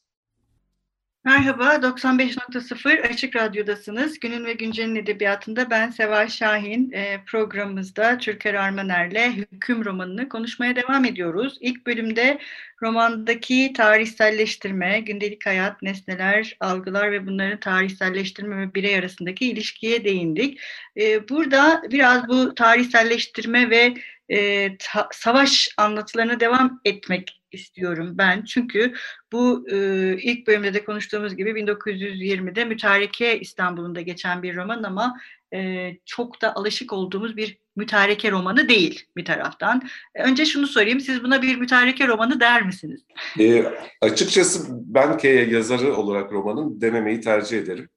Merhaba, 1.27 1.75
95.0 1.75 3.01
Açık 3.01 3.36
Radyo'dasınız. 3.36 4.19
Günün 4.19 4.46
ve 4.46 4.53
Güncel'in 4.53 4.96
edebiyatında 4.96 5.69
ben 5.69 5.89
Seval 5.89 6.27
Şahin. 6.27 6.91
E, 6.91 7.24
programımızda 7.25 8.17
Türker 8.17 8.53
Armaner'le 8.53 9.31
Hüküm 9.31 9.86
romanını 9.86 10.29
konuşmaya 10.29 10.75
devam 10.75 11.05
ediyoruz. 11.05 11.57
İlk 11.62 11.88
bölümde 11.88 12.39
romandaki 12.81 13.74
tarihselleştirme, 13.77 15.00
gündelik 15.00 15.46
hayat, 15.46 15.81
nesneler, 15.81 16.57
algılar 16.60 17.12
ve 17.12 17.27
bunların 17.27 17.60
tarihselleştirme 17.60 18.57
ve 18.57 18.74
birey 18.74 18.96
arasındaki 18.96 19.50
ilişkiye 19.50 20.03
değindik. 20.03 20.60
E, 20.98 21.29
burada 21.29 21.81
biraz 21.91 22.27
bu 22.27 22.55
tarihselleştirme 22.55 23.69
ve 23.69 23.93
e, 24.29 24.69
savaş 25.12 25.69
anlatılarına 25.77 26.39
devam 26.39 26.81
etmek 26.86 27.37
istiyorum 27.51 28.12
ben. 28.13 28.44
Çünkü 28.44 28.94
bu 29.32 29.66
e, 29.72 29.77
ilk 30.22 30.48
bölümde 30.48 30.74
de 30.74 30.84
konuştuğumuz 30.84 31.36
gibi 31.36 31.50
1920'de 31.50 32.66
Mütareke 32.66 33.39
İstanbul'unda 33.39 34.01
geçen 34.01 34.44
bir 34.44 34.56
roman 34.56 34.84
ama 34.84 35.18
e, 35.54 35.92
çok 36.06 36.42
da 36.42 36.56
alışık 36.56 36.94
olduğumuz 36.94 37.38
bir 37.38 37.58
mütareke 37.75 38.32
romanı 38.32 38.70
değil 38.70 39.06
bir 39.18 39.25
taraftan. 39.25 39.82
E, 40.16 40.24
önce 40.24 40.46
şunu 40.46 40.68
sorayım, 40.68 41.00
siz 41.00 41.24
buna 41.24 41.42
bir 41.42 41.56
mütareke 41.56 42.08
romanı 42.08 42.39
der 42.39 42.66
misiniz? 42.66 43.01
E, 43.39 43.66
açıkçası 44.01 44.68
ben 44.70 45.18
K 45.18 45.27
yazarı 45.27 45.96
olarak 45.96 46.32
romanın 46.32 46.82
dememeyi 46.82 47.22
tercih 47.22 47.58
ederim. 47.58 47.89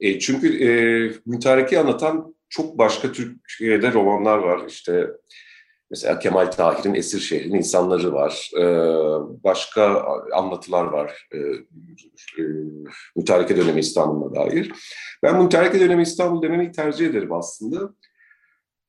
E, 0.00 0.18
çünkü 0.18 0.64
e, 0.64 0.70
mütareke 1.26 1.78
anlatan 1.78 2.34
çok 2.48 2.78
başka 2.78 3.12
Türkiye'de 3.12 3.92
romanlar 3.92 4.38
var. 4.38 4.66
İşte 4.68 5.06
Mesela 5.90 6.18
Kemal 6.18 6.46
Tahir'in 6.46 6.94
Esir 6.94 7.20
Şehrin 7.20 7.54
insanları 7.54 8.12
var. 8.12 8.50
Ee, 8.58 8.64
başka 9.44 10.04
anlatılar 10.32 10.84
var. 10.84 11.28
Ee, 11.34 11.38
mütareke 13.16 13.56
dönemi 13.56 13.80
İstanbul'a 13.80 14.34
dair. 14.34 14.72
Ben 15.22 15.42
mütareke 15.42 15.80
dönemi 15.80 16.02
İstanbul 16.02 16.42
demeyi 16.42 16.72
tercih 16.72 17.06
ederim 17.06 17.32
aslında. 17.32 17.94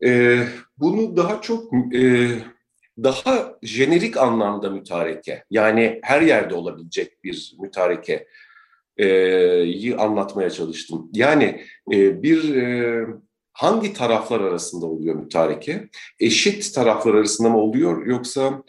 Ee, 0.06 0.44
bunu 0.78 1.18
daha 1.18 1.42
çok 1.42 1.74
e, 1.74 2.30
daha 3.04 3.54
jenerik 3.62 4.18
anlamda 4.18 4.70
mütareke 4.70 5.44
yani 5.50 6.00
her 6.04 6.22
yerde 6.22 6.56
olabilecek 6.56 7.24
bir 7.24 7.56
mütareke 7.60 8.28
e, 8.98 9.96
anlatmaya 9.96 10.50
çalıştım. 10.50 11.10
Yani 11.14 11.62
bir 11.92 12.56
hangi 13.56 13.94
taraflar 13.94 14.42
arasında 14.42 14.86
oluyor 14.86 15.16
mütareke? 15.16 15.90
Eşit 16.20 16.74
taraflar 16.76 17.14
arasında 17.14 17.50
mı 17.50 17.58
oluyor 17.58 18.06
yoksa 18.06 18.64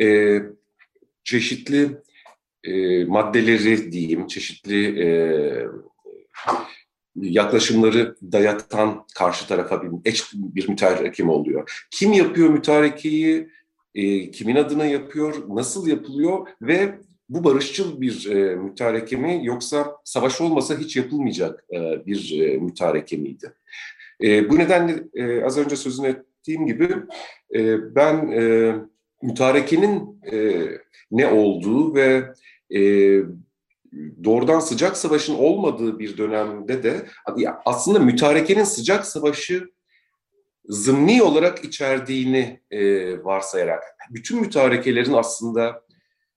e, 0.00 0.38
çeşitli 1.24 1.88
e, 2.64 3.04
maddeleri 3.04 3.92
diyeyim, 3.92 4.26
çeşitli 4.26 5.02
e, 5.02 5.06
yaklaşımları 7.16 8.16
dayatan 8.32 9.06
karşı 9.14 9.48
tarafa 9.48 9.82
bir, 9.82 9.90
eş 10.04 10.32
bir 10.34 10.68
mütareke 10.68 11.22
mi 11.22 11.30
oluyor? 11.30 11.86
Kim 11.90 12.12
yapıyor 12.12 12.48
mütarekeyi? 12.48 13.48
E, 13.94 14.30
kimin 14.30 14.56
adına 14.56 14.84
yapıyor? 14.84 15.34
Nasıl 15.48 15.86
yapılıyor? 15.86 16.48
Ve 16.62 16.98
bu 17.28 17.44
barışçıl 17.44 18.00
bir 18.00 18.30
e, 18.30 18.56
mütareke 18.56 19.16
mi 19.16 19.40
yoksa 19.42 19.96
savaş 20.04 20.40
olmasa 20.40 20.78
hiç 20.78 20.96
yapılmayacak 20.96 21.64
e, 21.72 22.06
bir 22.06 22.40
e, 22.40 22.56
mütareke 22.56 23.16
miydi? 23.16 23.52
E, 24.22 24.50
bu 24.50 24.58
nedenle 24.58 25.04
e, 25.14 25.44
az 25.44 25.58
önce 25.58 25.76
sözünü 25.76 26.06
ettiğim 26.06 26.66
gibi 26.66 26.88
e, 27.54 27.94
ben 27.94 28.30
e, 28.30 28.74
mütarekenin 29.22 30.20
e, 30.32 30.68
ne 31.10 31.26
olduğu 31.26 31.94
ve 31.94 32.32
e, 32.74 32.80
doğrudan 34.24 34.60
sıcak 34.60 34.96
savaşın 34.96 35.34
olmadığı 35.34 35.98
bir 35.98 36.18
dönemde 36.18 36.82
de 36.82 37.06
aslında 37.64 37.98
mütarekenin 37.98 38.64
sıcak 38.64 39.06
savaşı 39.06 39.70
zımni 40.64 41.22
olarak 41.22 41.64
içerdiğini 41.64 42.60
e, 42.70 43.24
varsayarak 43.24 43.82
bütün 44.10 44.40
mütarekelerin 44.40 45.12
aslında 45.12 45.82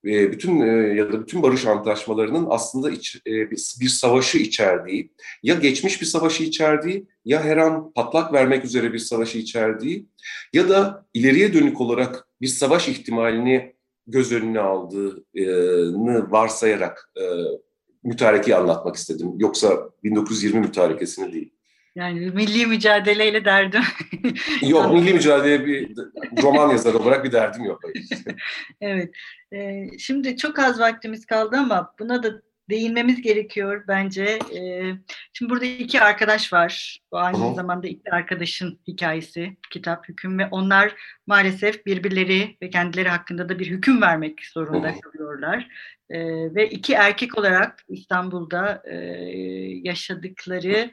e, 0.06 0.32
bütün 0.32 0.60
e, 0.60 0.96
ya 0.96 1.14
da 1.14 1.22
bütün 1.22 1.44
barış 1.44 1.66
antlaşmalarının 1.66 2.46
aslında 2.50 2.92
iç, 2.92 3.22
e, 3.28 3.52
bir, 3.52 3.90
savaşı 3.90 4.38
içerdiği 4.38 5.12
ya 5.44 5.56
geçmiş 5.56 6.02
bir 6.02 6.06
savaşı 6.06 6.44
içerdiği 6.44 7.08
ya 7.26 7.44
her 7.44 7.58
an 7.58 7.94
patlak 7.94 8.34
vermek 8.34 8.66
üzere 8.66 8.94
bir 8.94 9.00
savaşı 9.00 9.38
içerdiği 9.38 10.10
ya 10.54 10.70
da 10.70 11.06
ileriye 11.14 11.54
dönük 11.54 11.82
olarak 11.82 12.28
bir 12.42 12.48
savaş 12.48 12.90
ihtimalini 12.90 13.76
göz 14.08 14.32
önüne 14.32 14.60
aldığını 14.60 16.32
varsayarak 16.32 17.12
mütarekeyi 18.04 18.56
anlatmak 18.56 18.96
istedim. 18.96 19.34
Yoksa 19.38 19.90
1920 20.04 20.60
mütarekesini 20.60 21.34
değil. 21.34 21.55
Yani 21.96 22.20
milli 22.20 22.66
mücadeleyle 22.66 23.46
derdim. 23.46 23.84
yok, 24.62 24.94
milli 24.94 25.14
mücadele 25.14 25.66
bir 25.66 25.92
roman 26.44 26.70
yazarı 26.70 26.98
olarak 26.98 27.26
bir 27.26 27.32
derdim 27.32 27.64
yok. 27.64 27.82
evet. 28.82 29.16
Ee, 29.54 29.88
şimdi 30.00 30.38
çok 30.38 30.60
az 30.60 30.80
vaktimiz 30.80 31.26
kaldı 31.26 31.58
ama 31.58 31.94
buna 32.00 32.24
da 32.24 32.42
değinmemiz 32.70 33.22
gerekiyor 33.22 33.84
bence. 33.88 34.40
Ee, 34.56 34.92
şimdi 35.34 35.50
burada 35.50 35.66
iki 35.66 36.02
arkadaş 36.02 36.54
var. 36.54 37.00
Bu 37.12 37.18
aynı 37.18 37.38
Hı-hı. 37.38 37.56
zamanda 37.56 37.88
iki 37.88 38.12
arkadaşın 38.12 38.80
hikayesi, 38.88 39.58
kitap, 39.72 40.10
hüküm 40.10 40.40
ve 40.40 40.48
onlar 40.52 40.96
maalesef 41.28 41.86
birbirleri 41.86 42.58
ve 42.62 42.70
kendileri 42.70 43.10
hakkında 43.10 43.50
da 43.50 43.60
bir 43.60 43.68
hüküm 43.68 44.02
vermek 44.02 44.46
zorunda 44.46 44.88
Hı-hı. 44.88 45.00
kalıyorlar. 45.00 45.68
Ee, 46.10 46.56
ve 46.56 46.70
iki 46.70 46.94
erkek 46.94 47.38
olarak 47.38 47.84
İstanbul'da 47.90 48.84
e, 48.86 48.96
yaşadıkları 49.84 50.92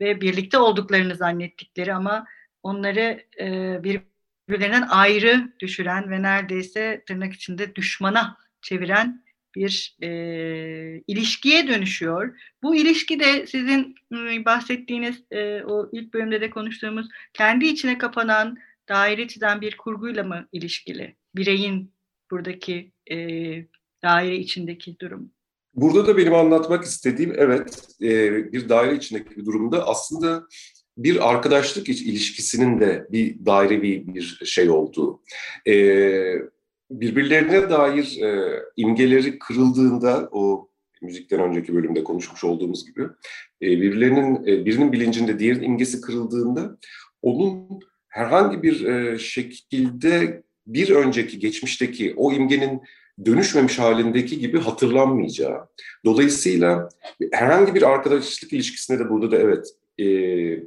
ve 0.00 0.20
birlikte 0.20 0.58
olduklarını 0.58 1.14
zannettikleri 1.14 1.94
ama 1.94 2.26
onları 2.62 3.24
e, 3.40 3.78
birbirlerinden 3.84 4.86
ayrı 4.90 5.52
düşüren 5.60 6.10
ve 6.10 6.22
neredeyse 6.22 7.02
tırnak 7.06 7.32
içinde 7.32 7.74
düşmana 7.74 8.36
çeviren 8.62 9.24
bir 9.54 9.96
e, 10.02 10.08
ilişkiye 11.06 11.68
dönüşüyor. 11.68 12.40
Bu 12.62 12.76
ilişki 12.76 13.20
de 13.20 13.46
sizin 13.46 13.94
e, 14.12 14.44
bahsettiğiniz 14.44 15.24
e, 15.30 15.62
o 15.62 15.90
ilk 15.92 16.14
bölümde 16.14 16.40
de 16.40 16.50
konuştuğumuz 16.50 17.08
kendi 17.32 17.66
içine 17.66 17.98
kapanan 17.98 18.58
daire 18.88 19.28
çizen 19.28 19.60
bir 19.60 19.76
kurguyla 19.76 20.24
mı 20.24 20.48
ilişkili? 20.52 21.16
Bireyin 21.36 21.94
buradaki 22.30 22.92
e, 23.10 23.16
daire 24.02 24.36
içindeki 24.36 24.98
durum. 25.00 25.33
Burada 25.74 26.06
da 26.06 26.16
benim 26.16 26.34
anlatmak 26.34 26.84
istediğim 26.84 27.32
evet 27.36 27.88
e, 28.02 28.32
bir 28.52 28.68
daire 28.68 28.96
içindeki 28.96 29.36
bir 29.36 29.44
durumda 29.44 29.88
aslında 29.88 30.46
bir 30.96 31.30
arkadaşlık 31.30 31.88
ilişkisinin 31.88 32.80
de 32.80 33.06
bir 33.12 33.46
dairevi 33.46 34.14
bir 34.14 34.40
şey 34.44 34.70
olduğu. 34.70 35.22
E, 35.68 35.74
birbirlerine 36.90 37.70
dair 37.70 38.22
e, 38.22 38.60
imgeleri 38.76 39.38
kırıldığında 39.38 40.28
o 40.32 40.68
müzikten 41.02 41.40
önceki 41.40 41.74
bölümde 41.74 42.04
konuşmuş 42.04 42.44
olduğumuz 42.44 42.86
gibi 42.86 43.02
e, 43.62 43.66
birbirlerinin 43.66 44.46
birinin 44.66 44.92
bilincinde 44.92 45.38
diğerinin 45.38 45.64
imgesi 45.64 46.00
kırıldığında 46.00 46.78
onun 47.22 47.80
herhangi 48.08 48.62
bir 48.62 49.18
şekilde 49.18 50.42
bir 50.66 50.90
önceki 50.90 51.38
geçmişteki 51.38 52.14
o 52.16 52.32
imgenin 52.32 52.82
dönüşmemiş 53.24 53.78
halindeki 53.78 54.38
gibi 54.38 54.60
hatırlanmayacağı. 54.60 55.68
Dolayısıyla 56.04 56.88
herhangi 57.32 57.74
bir 57.74 57.82
arkadaşlık 57.82 58.52
ilişkisinde 58.52 58.98
de 58.98 59.10
burada 59.10 59.30
da 59.30 59.36
evet 59.36 59.66
e, 59.98 60.06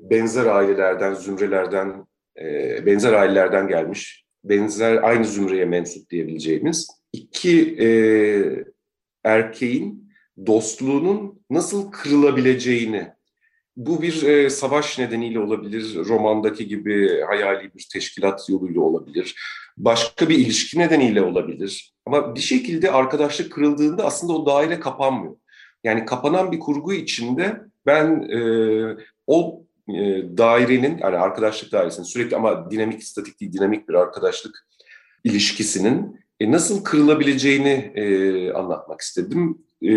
benzer 0.09 0.45
ailelerden, 0.45 1.13
zümrelerden, 1.13 2.05
e, 2.41 2.85
benzer 2.85 3.13
ailelerden 3.13 3.67
gelmiş, 3.67 4.25
benzer 4.43 5.03
aynı 5.03 5.25
zümreye 5.25 5.65
mensup 5.65 6.09
diyebileceğimiz 6.09 6.87
iki 7.13 7.75
e, 7.79 7.89
erkeğin 9.23 10.11
dostluğunun 10.45 11.41
nasıl 11.49 11.91
kırılabileceğini 11.91 13.07
bu 13.77 14.01
bir 14.01 14.23
e, 14.23 14.49
savaş 14.49 14.99
nedeniyle 14.99 15.39
olabilir, 15.39 15.95
romandaki 15.95 16.67
gibi 16.67 17.21
hayali 17.27 17.73
bir 17.75 17.87
teşkilat 17.93 18.49
yoluyla 18.49 18.81
olabilir, 18.81 19.35
başka 19.77 20.29
bir 20.29 20.37
ilişki 20.37 20.79
nedeniyle 20.79 21.21
olabilir. 21.21 21.93
Ama 22.05 22.35
bir 22.35 22.39
şekilde 22.39 22.91
arkadaşlık 22.91 23.51
kırıldığında 23.51 24.05
aslında 24.05 24.33
o 24.33 24.45
daire 24.45 24.79
kapanmıyor. 24.79 25.35
Yani 25.83 26.05
kapanan 26.05 26.51
bir 26.51 26.59
kurgu 26.59 26.93
içinde 26.93 27.61
ben 27.85 28.21
e, 28.21 28.39
o 29.27 29.63
e, 29.89 30.23
dairenin, 30.37 30.97
yani 30.97 31.17
arkadaşlık 31.17 31.71
dairesinin 31.71 32.05
sürekli 32.05 32.35
ama 32.35 32.71
dinamik, 32.71 33.03
statik 33.03 33.41
değil, 33.41 33.53
dinamik 33.53 33.89
bir 33.89 33.93
arkadaşlık 33.93 34.67
ilişkisinin 35.23 36.19
e, 36.39 36.51
nasıl 36.51 36.83
kırılabileceğini 36.83 37.91
e, 37.95 38.51
anlatmak 38.51 39.01
istedim. 39.01 39.57
E, 39.83 39.93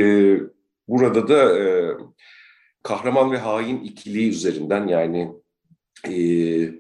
burada 0.89 1.29
da 1.29 1.59
e, 1.59 1.95
kahraman 2.83 3.33
ve 3.33 3.39
hain 3.39 3.81
ikiliği 3.81 4.31
üzerinden 4.31 4.87
yani 4.87 5.33
e, 6.05 6.15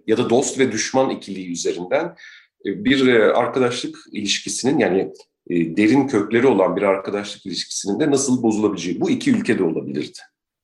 ya 0.06 0.16
da 0.16 0.30
dost 0.30 0.58
ve 0.58 0.72
düşman 0.72 1.10
ikiliği 1.10 1.52
üzerinden 1.52 2.16
bir 2.64 3.06
e, 3.06 3.32
arkadaşlık 3.32 3.96
ilişkisinin 4.12 4.78
yani 4.78 5.12
e, 5.50 5.76
derin 5.76 6.06
kökleri 6.06 6.46
olan 6.46 6.76
bir 6.76 6.82
arkadaşlık 6.82 7.46
ilişkisinin 7.46 8.00
de 8.00 8.10
nasıl 8.10 8.42
bozulabileceği 8.42 9.00
bu 9.00 9.10
iki 9.10 9.30
ülkede 9.30 9.62
olabilirdi. 9.62 10.18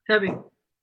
Tabii, 0.06 0.32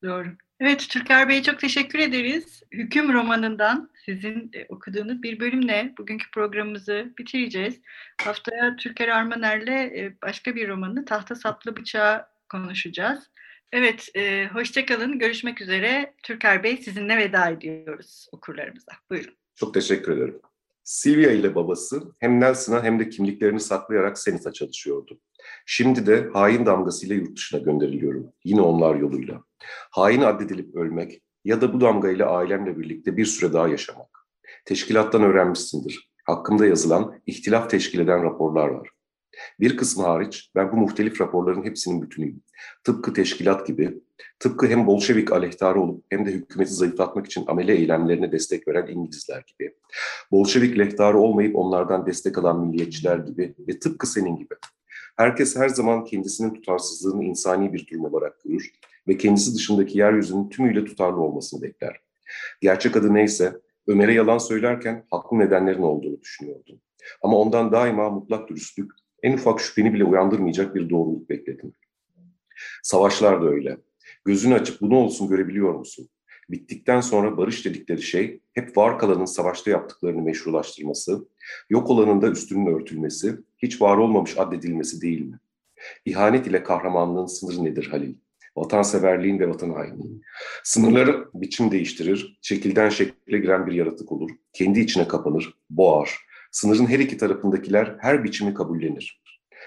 doğru. 0.04 0.28
Evet, 0.60 0.88
Türker 0.90 1.30
Bey'e 1.30 1.44
çok 1.44 1.60
teşekkür 1.60 2.00
ederiz. 2.00 2.64
Hüküm 2.72 3.14
romanından 3.14 3.90
sizin 4.06 4.52
okuduğunuz 4.70 5.24
bir 5.24 5.40
bölümle 5.40 5.94
bugünkü 5.98 6.32
programımızı 6.32 7.14
bitireceğiz. 7.18 7.82
Haftaya 8.22 8.76
Türker 8.76 9.08
Armaner'le 9.08 10.14
başka 10.22 10.56
bir 10.56 10.70
romanı 10.70 11.06
Tahta 11.06 11.36
Saplı 11.36 11.78
Bıçağı 11.78 12.26
konuşacağız. 12.50 13.30
Evet, 13.72 14.10
e, 14.16 14.48
hoşçakalın. 14.48 15.20
Görüşmek 15.20 15.62
üzere. 15.62 16.14
Türker 16.24 16.64
Bey 16.64 16.78
sizinle 16.78 17.18
veda 17.18 17.50
ediyoruz 17.50 18.28
okurlarımıza. 18.32 18.92
Buyurun. 19.10 19.34
Çok 19.56 19.74
teşekkür 19.74 20.18
ederim. 20.18 20.42
Silvia 20.84 21.32
ile 21.32 21.56
babası 21.56 22.04
hem 22.20 22.40
Nelson'a 22.40 22.84
hem 22.84 23.00
de 23.00 23.10
kimliklerini 23.10 23.60
saklayarak 23.60 24.18
Senita 24.18 24.52
çalışıyordu. 24.52 25.20
Şimdi 25.66 26.06
de 26.06 26.30
hain 26.34 26.66
damgasıyla 26.66 27.16
yurt 27.16 27.38
dışına 27.38 27.60
gönderiliyorum. 27.60 28.28
Yine 28.44 28.62
onlar 28.62 28.96
yoluyla. 28.96 29.44
Hain 29.92 30.22
addedilip 30.22 30.76
ölmek 30.76 31.22
ya 31.46 31.62
da 31.62 31.74
bu 31.74 31.82
damgayla 31.82 32.30
ailemle 32.30 32.80
birlikte 32.80 33.18
bir 33.18 33.26
süre 33.26 33.54
daha 33.54 33.68
yaşamak. 33.68 34.28
Teşkilattan 34.66 35.24
öğrenmişsindir. 35.24 36.10
Hakkımda 36.24 36.66
yazılan, 36.66 37.22
ihtilaf 37.26 37.70
teşkil 37.70 38.00
eden 38.00 38.24
raporlar 38.24 38.68
var. 38.68 38.90
Bir 39.60 39.78
kısmı 39.78 40.04
hariç 40.04 40.52
ben 40.56 40.72
bu 40.72 40.78
muhtelif 40.78 41.22
raporların 41.22 41.64
hepsinin 41.64 42.02
bütünüyüm. 42.02 42.42
Tıpkı 42.84 43.14
teşkilat 43.14 43.68
gibi, 43.68 44.02
tıpkı 44.40 44.68
hem 44.68 44.88
Bolşevik 44.88 45.32
aleyhtarı 45.32 45.82
olup 45.82 46.06
hem 46.10 46.26
de 46.26 46.32
hükümeti 46.32 46.74
zayıflatmak 46.74 47.26
için 47.26 47.44
amele 47.48 47.76
eylemlerine 47.76 48.32
destek 48.32 48.68
veren 48.68 48.88
İngilizler 48.88 49.44
gibi, 49.48 49.76
Bolşevik 50.32 50.80
lehtarı 50.80 51.18
olmayıp 51.18 51.56
onlardan 51.56 52.06
destek 52.06 52.38
alan 52.38 52.66
milliyetçiler 52.66 53.18
gibi 53.18 53.56
ve 53.68 53.80
tıpkı 53.80 54.08
senin 54.08 54.36
gibi. 54.36 54.56
Herkes 55.18 55.56
her 55.56 55.70
zaman 55.70 56.06
kendisinin 56.06 56.54
tutarsızlığını 56.54 57.24
insani 57.24 57.74
bir 57.74 57.88
durum 57.88 58.06
olarak 58.06 58.44
görür 58.44 58.72
ve 59.08 59.18
kendisi 59.18 59.56
dışındaki 59.56 59.98
yeryüzünün 59.98 60.50
tümüyle 60.50 60.86
tutarlı 60.86 61.22
olmasını 61.22 61.62
bekler. 61.62 62.02
Gerçek 62.62 62.96
adı 62.96 63.14
neyse 63.14 63.54
Ömer'e 63.88 64.14
yalan 64.14 64.38
söylerken 64.38 65.06
haklı 65.12 65.40
nedenlerin 65.40 65.82
olduğunu 65.82 66.22
düşünüyordum. 66.22 66.82
Ama 67.22 67.38
ondan 67.38 67.72
daima 67.72 68.10
mutlak 68.10 68.50
dürüstlük, 68.50 68.92
en 69.24 69.34
ufak 69.34 69.62
şüpheni 69.62 69.94
bile 69.94 70.04
uyandırmayacak 70.04 70.76
bir 70.76 70.90
doğruluk 70.90 71.30
bekledim. 71.30 71.74
Savaşlar 72.84 73.42
da 73.42 73.46
öyle. 73.46 73.78
Gözünü 74.26 74.54
açıp 74.54 74.82
bunu 74.82 74.96
olsun 74.96 75.28
görebiliyor 75.28 75.74
musun? 75.74 76.10
Bittikten 76.50 77.02
sonra 77.02 77.38
barış 77.38 77.66
dedikleri 77.66 78.02
şey 78.02 78.40
hep 78.54 78.78
var 78.78 79.00
kalanın 79.00 79.26
savaşta 79.26 79.72
yaptıklarını 79.72 80.22
meşrulaştırması, 80.22 81.28
yok 81.70 81.90
olanın 81.90 82.22
da 82.22 82.28
üstünün 82.28 82.66
örtülmesi, 82.66 83.36
hiç 83.58 83.82
var 83.82 83.98
olmamış 83.98 84.38
addedilmesi 84.38 85.02
değil 85.02 85.22
mi? 85.22 85.40
İhanet 86.06 86.48
ile 86.48 86.64
kahramanlığın 86.64 87.26
sınırı 87.26 87.64
nedir 87.64 87.88
Halil? 87.92 88.16
Vatanseverliğin 88.56 89.40
ve 89.40 89.50
vatan 89.50 89.70
hainliğin. 89.70 90.22
Sınırları 90.64 91.28
biçim 91.34 91.72
değiştirir, 91.72 92.40
şekilden 92.42 92.90
şekle 92.90 93.38
giren 93.38 93.68
bir 93.68 93.72
yaratık 93.72 94.12
olur, 94.12 94.30
kendi 94.54 94.80
içine 94.80 95.08
kapanır, 95.08 95.54
boğar, 95.70 96.18
Sınırın 96.54 96.86
her 96.86 97.00
iki 97.00 97.18
tarafındakiler 97.18 97.96
her 98.00 98.24
biçimi 98.24 98.54
kabullenir. 98.54 99.22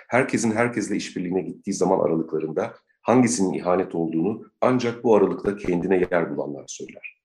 Herkesin 0.09 0.51
herkesle 0.51 0.97
işbirliğine 0.97 1.41
gittiği 1.43 1.73
zaman 1.73 2.01
aralıklarında 2.01 2.75
hangisinin 3.03 3.53
ihanet 3.53 3.95
olduğunu 3.95 4.53
ancak 4.61 5.05
bu 5.05 5.17
aralıkta 5.17 5.57
kendine 5.57 6.07
yer 6.11 6.37
bulanlar 6.37 6.65
söyler. 6.69 7.23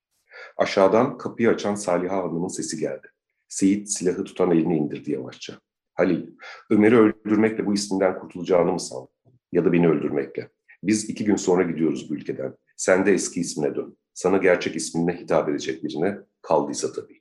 Aşağıdan 0.57 1.17
kapıyı 1.17 1.49
açan 1.49 1.75
Saliha 1.75 2.17
Hanım'ın 2.17 2.47
sesi 2.47 2.77
geldi. 2.77 3.07
Seyit 3.47 3.89
silahı 3.89 4.23
tutan 4.23 4.51
elini 4.51 4.77
indirdi 4.77 5.11
yavaşça. 5.11 5.59
Halil, 5.93 6.27
Ömer'i 6.69 6.97
öldürmekle 6.97 7.65
bu 7.65 7.73
isminden 7.73 8.19
kurtulacağını 8.19 8.71
mı 8.71 8.79
sandın? 8.79 9.09
ya 9.51 9.65
da 9.65 9.73
beni 9.73 9.89
öldürmekle. 9.89 10.49
Biz 10.83 11.09
iki 11.09 11.25
gün 11.25 11.35
sonra 11.35 11.63
gidiyoruz 11.63 12.09
bu 12.09 12.15
ülkeden. 12.15 12.55
Sen 12.77 13.05
de 13.05 13.13
eski 13.13 13.39
ismine 13.39 13.75
dön. 13.75 13.97
Sana 14.13 14.37
gerçek 14.37 14.75
isminle 14.75 15.19
hitap 15.19 15.49
edecek 15.49 15.83
birine 15.83 16.17
kaldıysa 16.41 16.93
tabii. 16.93 17.20